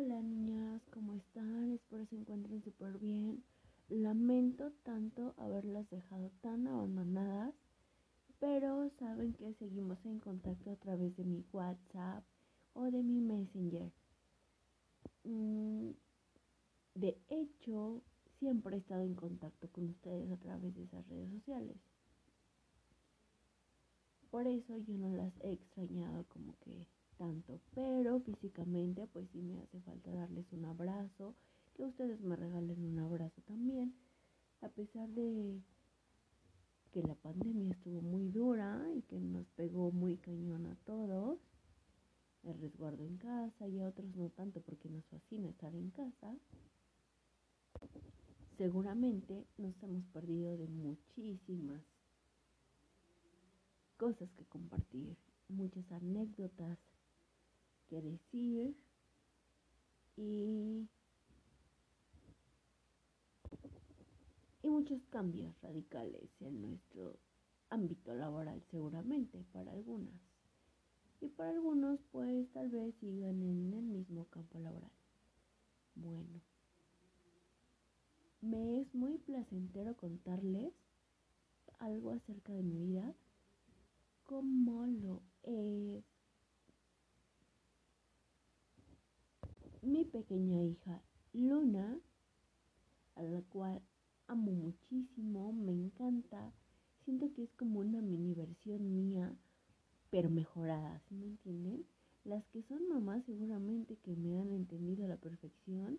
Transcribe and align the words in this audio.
Hola 0.00 0.22
niñas, 0.22 0.80
¿cómo 0.92 1.14
están? 1.14 1.72
Espero 1.72 2.06
se 2.06 2.14
encuentren 2.14 2.62
súper 2.62 2.98
bien. 2.98 3.42
Lamento 3.88 4.70
tanto 4.84 5.34
haberlas 5.36 5.90
dejado 5.90 6.30
tan 6.40 6.68
abandonadas, 6.68 7.52
pero 8.38 8.88
saben 9.00 9.32
que 9.32 9.54
seguimos 9.54 9.98
en 10.06 10.20
contacto 10.20 10.70
a 10.70 10.76
través 10.76 11.16
de 11.16 11.24
mi 11.24 11.44
WhatsApp 11.52 12.22
o 12.74 12.84
de 12.92 13.02
mi 13.02 13.20
Messenger. 13.20 13.90
Mm, 15.24 15.90
de 16.94 17.18
hecho, 17.28 18.00
siempre 18.38 18.76
he 18.76 18.78
estado 18.78 19.02
en 19.02 19.16
contacto 19.16 19.68
con 19.72 19.88
ustedes 19.88 20.30
a 20.30 20.36
través 20.36 20.76
de 20.76 20.84
esas 20.84 21.04
redes 21.08 21.28
sociales. 21.32 21.76
Por 24.30 24.46
eso 24.46 24.78
yo 24.78 24.96
no 24.96 25.10
las 25.16 25.32
he 25.40 25.54
extrañado 25.54 26.24
como 26.28 26.56
que 26.60 26.86
tanto, 27.18 27.60
pero 27.74 28.20
físicamente 28.20 29.06
pues 29.12 29.28
sí 29.32 29.42
me 29.42 29.60
hace 29.60 29.80
falta 29.80 30.10
darles 30.12 30.46
un 30.52 30.64
abrazo, 30.64 31.34
que 31.74 31.84
ustedes 31.84 32.20
me 32.20 32.36
regalen 32.36 32.84
un 32.84 32.98
abrazo 32.98 33.42
también, 33.42 33.94
a 34.62 34.68
pesar 34.68 35.08
de 35.10 35.60
que 36.92 37.02
la 37.02 37.14
pandemia 37.16 37.72
estuvo 37.72 38.00
muy 38.00 38.28
dura 38.30 38.82
y 38.94 39.02
que 39.02 39.20
nos 39.20 39.46
pegó 39.50 39.90
muy 39.90 40.16
cañón 40.16 40.66
a 40.66 40.76
todos, 40.86 41.38
el 42.44 42.58
resguardo 42.58 43.04
en 43.04 43.16
casa 43.18 43.68
y 43.68 43.80
a 43.80 43.88
otros 43.88 44.14
no 44.16 44.30
tanto 44.30 44.60
porque 44.62 44.88
nos 44.88 45.04
fascina 45.06 45.48
estar 45.48 45.74
en 45.74 45.90
casa, 45.90 46.34
seguramente 48.56 49.44
nos 49.58 49.80
hemos 49.82 50.04
perdido 50.06 50.56
de 50.56 50.68
muchísimas 50.68 51.82
cosas 53.96 54.30
que 54.36 54.44
compartir, 54.46 55.16
muchas 55.48 55.90
anécdotas 55.92 56.78
que 57.88 58.02
decir 58.02 58.76
y, 60.16 60.88
y 64.62 64.68
muchos 64.68 65.00
cambios 65.10 65.54
radicales 65.62 66.30
en 66.40 66.60
nuestro 66.62 67.18
ámbito 67.70 68.14
laboral 68.14 68.62
seguramente 68.70 69.44
para 69.52 69.72
algunas 69.72 70.14
y 71.20 71.28
para 71.28 71.50
algunos 71.50 72.00
pues 72.12 72.50
tal 72.52 72.68
vez 72.70 72.94
sigan 73.00 73.42
en 73.42 73.74
el 73.74 73.84
mismo 73.84 74.26
campo 74.26 74.58
laboral. 74.58 74.90
Bueno, 75.94 76.40
me 78.40 78.80
es 78.80 78.94
muy 78.94 79.18
placentero 79.18 79.96
contarles 79.96 80.72
algo 81.80 82.12
acerca 82.12 82.52
de 82.52 82.62
mi 82.62 82.78
vida, 82.78 83.14
como 84.24 84.86
lo 84.86 85.22
es 85.42 86.04
mi 89.88 90.04
pequeña 90.04 90.62
hija 90.62 91.02
Luna, 91.32 91.98
a 93.14 93.22
la 93.22 93.40
cual 93.42 93.80
amo 94.26 94.52
muchísimo, 94.52 95.52
me 95.52 95.72
encanta, 95.72 96.52
siento 97.04 97.32
que 97.32 97.44
es 97.44 97.52
como 97.54 97.80
una 97.80 98.02
mini 98.02 98.34
versión 98.34 98.94
mía, 98.94 99.34
pero 100.10 100.28
mejorada, 100.28 101.00
¿sí 101.08 101.14
me 101.14 101.26
entienden? 101.26 101.86
Las 102.24 102.44
que 102.48 102.62
son 102.62 102.86
mamás 102.88 103.24
seguramente 103.24 103.96
que 103.96 104.14
me 104.14 104.38
han 104.38 104.52
entendido 104.52 105.06
a 105.06 105.08
la 105.08 105.16
perfección 105.16 105.98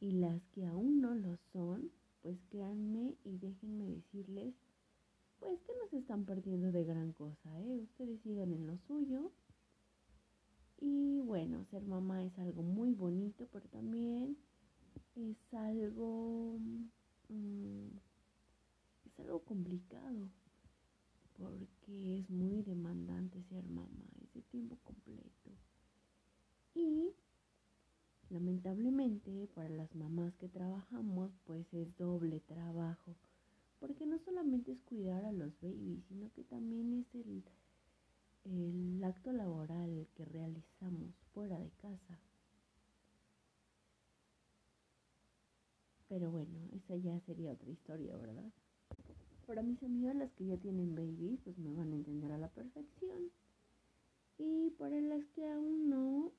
y 0.00 0.10
las 0.12 0.42
que 0.48 0.66
aún 0.66 1.00
no 1.00 1.14
lo 1.14 1.36
son, 1.52 1.92
pues 2.22 2.36
créanme 2.50 3.16
y 3.24 3.38
déjenme 3.38 3.86
decirles, 3.86 4.54
pues 5.38 5.60
que 5.60 5.72
no 5.80 5.88
se 5.88 5.98
están 5.98 6.24
perdiendo 6.24 6.72
de 6.72 6.84
gran 6.84 7.12
cosa, 7.12 7.60
¿eh? 7.60 7.76
Ustedes 7.76 8.20
sigan 8.22 8.52
en 8.52 8.66
lo 8.66 8.76
suyo 8.88 9.30
ser 11.74 11.82
mamá 11.88 12.22
es 12.22 12.38
algo 12.38 12.62
muy 12.62 12.92
bonito, 12.94 13.48
pero 13.50 13.68
también 13.68 14.36
es 15.16 15.54
algo, 15.54 16.56
mm, 17.28 17.88
es 19.06 19.18
algo 19.18 19.40
complicado, 19.40 20.28
porque 21.36 22.20
es 22.20 22.30
muy 22.30 22.62
demandante 22.62 23.42
ser 23.48 23.64
mamá, 23.66 24.06
es 24.22 24.32
de 24.34 24.42
tiempo 24.42 24.76
completo. 24.84 25.50
Y 26.76 27.10
lamentablemente 28.30 29.48
para 29.52 29.68
las 29.68 29.92
mamás 29.96 30.32
que 30.36 30.48
trabajamos, 30.48 31.32
pues 31.44 31.66
es 31.74 31.96
doble 31.96 32.38
trabajo, 32.38 33.16
porque 33.80 34.06
no 34.06 34.20
solamente 34.20 34.70
es 34.70 34.80
cuidar 34.82 35.24
a 35.24 35.32
los 35.32 35.60
babies, 35.60 36.04
sino 36.04 36.32
que 36.34 36.44
también 36.44 36.92
es 36.92 37.14
el 37.16 37.42
el 38.44 39.02
acto 39.02 39.32
laboral 39.32 40.06
que 40.14 40.26
realizamos 40.26 41.23
fuera 41.34 41.58
de 41.58 41.70
casa. 41.82 42.18
Pero 46.08 46.30
bueno, 46.30 46.56
esa 46.72 46.96
ya 46.96 47.18
sería 47.20 47.52
otra 47.52 47.70
historia, 47.70 48.16
¿verdad? 48.16 48.52
Para 49.46 49.62
mis 49.62 49.82
amigas, 49.82 50.14
las 50.14 50.32
que 50.32 50.46
ya 50.46 50.56
tienen 50.56 50.94
babies, 50.94 51.40
pues 51.42 51.58
me 51.58 51.72
van 51.72 51.92
a 51.92 51.96
entender 51.96 52.30
a 52.32 52.38
la 52.38 52.48
perfección. 52.48 53.30
Y 54.38 54.70
para 54.78 55.00
las 55.00 55.24
que 55.34 55.50
aún 55.50 55.90
no, 55.90 56.32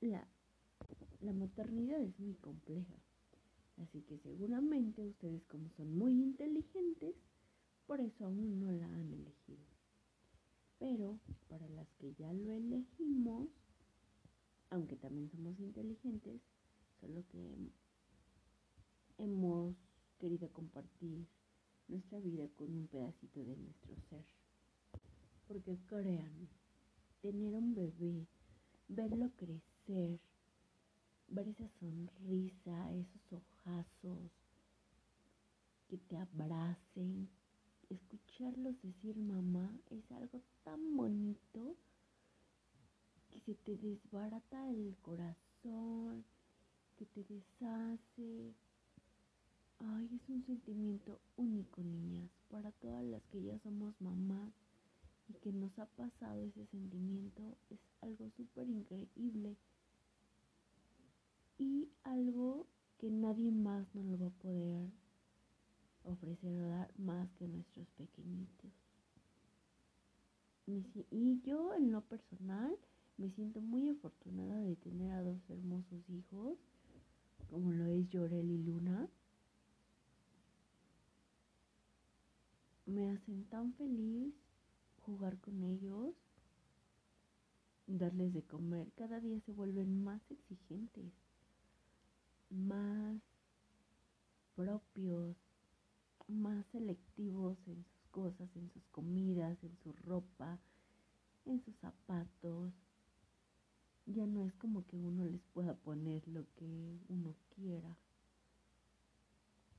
la, 0.00 0.26
la 1.20 1.32
maternidad 1.32 2.00
es 2.00 2.18
muy 2.18 2.34
compleja. 2.34 2.94
Así 3.78 4.00
que 4.02 4.18
seguramente 4.18 5.04
ustedes 5.04 5.44
como 5.44 5.70
son 5.70 5.96
muy 5.96 6.12
inteligentes, 6.12 7.14
por 7.86 8.00
eso 8.00 8.26
aún 8.26 8.60
no 8.60 8.72
la 8.72 8.86
han 8.86 9.12
elegido. 9.12 9.64
Pero 10.78 11.18
para 11.48 11.68
las 11.68 11.88
que 11.94 12.14
ya 12.14 12.32
lo 12.32 12.52
elegimos, 12.52 13.48
aunque 14.70 14.96
también 14.96 15.30
somos 15.30 15.58
inteligentes, 15.78 16.40
solo 17.00 17.24
que 17.28 17.70
hemos 19.18 19.76
querido 20.18 20.48
compartir 20.52 21.24
nuestra 21.86 22.18
vida 22.18 22.48
con 22.56 22.74
un 22.74 22.88
pedacito 22.88 23.44
de 23.44 23.56
nuestro 23.56 23.94
ser. 24.10 24.24
Porque 25.46 25.78
créanme, 25.86 26.48
tener 27.20 27.54
un 27.54 27.74
bebé, 27.74 28.26
verlo 28.88 29.30
crecer, 29.36 30.18
ver 31.28 31.48
esa 31.48 31.68
sonrisa, 31.78 32.92
esos 32.92 33.32
ojazos, 33.32 34.32
que 35.88 35.96
te 35.96 36.16
abracen, 36.16 37.28
escucharlos 37.88 38.82
decir 38.82 39.16
mamá 39.16 39.78
es 39.90 40.10
algo 40.10 40.42
tan 40.64 40.96
bonito 40.96 41.76
que 43.30 43.40
se 43.40 43.54
te 43.54 43.76
desbarata 43.76 44.68
el 44.70 44.96
corazón, 45.00 45.47
que 45.62 47.06
te 47.06 47.24
deshace. 47.24 48.54
Ay, 49.80 50.08
es 50.12 50.28
un 50.28 50.44
sentimiento 50.44 51.20
único, 51.36 51.82
niñas, 51.82 52.30
para 52.50 52.72
todas 52.72 53.04
las 53.04 53.22
que 53.26 53.42
ya 53.42 53.58
somos 53.60 53.94
mamás 54.00 54.52
y 55.28 55.34
que 55.34 55.52
nos 55.52 55.78
ha 55.78 55.86
pasado 55.86 56.42
ese 56.42 56.66
sentimiento, 56.66 57.56
es 57.70 57.78
algo 58.00 58.30
súper 58.36 58.68
increíble 58.68 59.56
y 61.58 61.88
algo 62.02 62.66
que 62.98 63.10
nadie 63.10 63.52
más 63.52 63.86
nos 63.94 64.06
lo 64.06 64.18
va 64.18 64.26
a 64.28 64.42
poder 64.42 64.90
ofrecer 66.04 66.60
o 66.60 66.68
dar 66.68 66.90
más 66.98 67.30
que 67.32 67.46
nuestros 67.46 67.86
pequeñitos. 67.90 68.72
Y 71.10 71.40
yo 71.42 71.74
en 71.74 71.92
lo 71.92 72.02
personal 72.02 72.76
me 73.18 73.30
siento 73.32 73.60
muy 73.60 73.88
afortunada 73.88 74.60
de 74.60 74.76
tener 74.76 75.12
a 75.12 75.22
dos 75.22 75.38
hermosos 75.50 76.08
hijos, 76.08 76.56
como 77.50 77.72
lo 77.72 77.86
es 77.86 78.08
Llorel 78.08 78.48
y 78.48 78.58
Luna. 78.58 79.08
Me 82.86 83.10
hacen 83.10 83.44
tan 83.46 83.74
feliz 83.74 84.32
jugar 85.02 85.36
con 85.40 85.64
ellos, 85.64 86.14
darles 87.88 88.32
de 88.32 88.42
comer. 88.42 88.92
Cada 88.96 89.20
día 89.20 89.40
se 89.40 89.52
vuelven 89.52 90.04
más 90.04 90.22
exigentes, 90.30 91.12
más 92.50 93.20
propios, 94.54 95.36
más 96.28 96.64
selectivos 96.66 97.58
en 97.66 97.84
sus 97.84 98.06
cosas, 98.12 98.48
en 98.54 98.70
sus 98.70 98.86
comidas, 98.88 99.58
en 99.64 99.76
su 99.82 99.92
ropa, 100.04 100.58
en 101.46 101.60
sus 101.64 101.74
zapatos. 101.76 102.72
Es 104.48 104.54
como 104.54 104.86
que 104.86 104.96
uno 104.96 105.26
les 105.26 105.42
pueda 105.52 105.74
poner 105.74 106.26
lo 106.26 106.42
que 106.54 106.98
uno 107.10 107.34
quiera. 107.54 107.98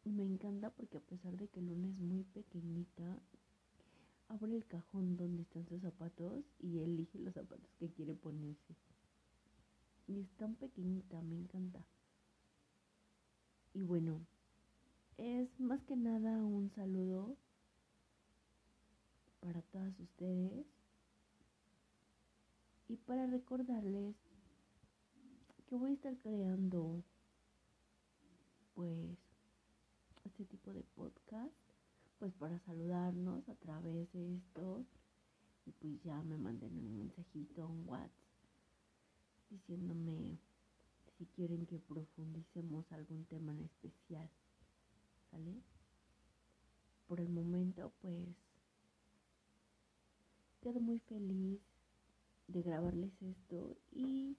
Y 0.05 0.11
me 0.11 0.23
encanta 0.23 0.69
porque 0.69 0.99
a 0.99 1.01
pesar 1.01 1.35
de 1.37 1.47
que 1.47 1.59
Luna 1.59 1.89
es 1.89 1.97
muy 1.97 2.23
pequeñita, 2.23 3.19
abre 4.27 4.55
el 4.55 4.67
cajón 4.67 5.17
donde 5.17 5.41
están 5.41 5.65
sus 5.65 5.81
zapatos 5.81 6.45
y 6.59 6.81
elige 6.81 7.17
los 7.17 7.33
zapatos 7.33 7.67
que 7.79 7.89
quiere 7.89 8.13
ponerse. 8.13 8.75
Y 10.07 10.19
es 10.19 10.29
tan 10.37 10.53
pequeñita, 10.53 11.19
me 11.23 11.37
encanta. 11.37 11.83
Y 13.73 13.81
bueno, 13.81 14.21
es 15.17 15.59
más 15.59 15.83
que 15.85 15.95
nada 15.95 16.43
un 16.43 16.69
saludo 16.69 17.35
para 19.39 19.63
todas 19.63 19.99
ustedes 19.99 20.67
y 22.87 22.97
para 22.97 23.25
recordarles 23.25 24.28
que 25.69 25.77
voy 25.77 25.91
a 25.91 25.93
estar 25.93 26.17
creando 26.17 27.03
pues 28.73 29.19
este 30.25 30.43
tipo 30.45 30.73
de 30.73 30.81
podcast 30.95 31.53
pues 32.17 32.33
para 32.39 32.57
saludarnos 32.61 33.47
a 33.47 33.53
través 33.53 34.11
de 34.11 34.37
esto 34.37 34.83
y 35.67 35.71
pues 35.73 36.01
ya 36.01 36.23
me 36.23 36.39
manden 36.39 36.75
un 36.75 36.97
mensajito 36.97 37.69
en 37.69 37.87
WhatsApp 37.87 38.09
diciéndome 39.51 40.39
si 41.19 41.27
quieren 41.35 41.67
que 41.67 41.77
profundicemos 41.77 42.91
algún 42.91 43.25
tema 43.25 43.51
en 43.51 43.61
especial, 43.61 44.27
¿sale? 45.29 45.53
Por 47.07 47.19
el 47.19 47.29
momento 47.29 47.91
pues 48.01 48.27
quedo 50.61 50.79
muy 50.79 50.97
feliz 50.97 51.61
de 52.47 52.63
grabarles 52.63 53.11
esto 53.21 53.77
y 53.91 54.35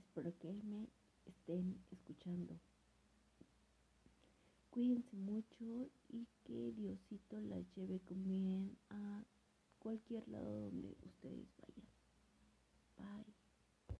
espero 0.00 0.32
que 0.38 0.52
me 0.64 0.88
estén 1.26 1.78
escuchando. 1.90 2.58
Cuídense 4.70 5.16
mucho 5.16 5.90
y 6.08 6.26
que 6.44 6.72
Diosito 6.72 7.40
las 7.40 7.64
lleve 7.74 8.00
con 8.00 8.22
bien 8.22 8.76
a 8.90 9.24
cualquier 9.78 10.26
lado 10.28 10.60
donde 10.70 10.96
ustedes 11.02 11.48
vayan. 11.58 11.86
Bye. 12.98 13.39